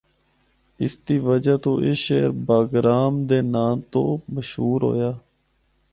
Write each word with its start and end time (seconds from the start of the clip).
اس 0.83 0.93
دی 1.05 1.17
وجہ 1.27 1.55
تو 1.63 1.71
اے 1.83 1.93
شہر 2.03 2.29
باگرام 2.47 3.13
دے 3.29 3.39
ناں 3.53 3.73
تو 3.91 4.03
مشہور 4.33 4.79
ہویا۔ 4.87 5.11